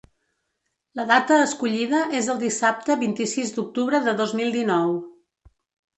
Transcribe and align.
La 0.99 1.05
data 1.11 1.37
escollida 1.49 1.99
és 2.21 2.31
el 2.35 2.41
dissabte 2.45 2.97
vint-i-sis 3.05 3.55
d’octubre 3.59 4.01
de 4.09 4.19
dos 4.23 4.35
mil 4.41 4.55
dinou. 4.61 4.95